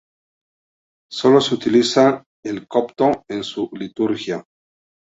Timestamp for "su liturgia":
3.43-4.43